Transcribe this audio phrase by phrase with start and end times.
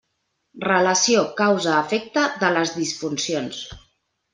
[0.67, 3.67] Relació causa efecte de les disfuncions.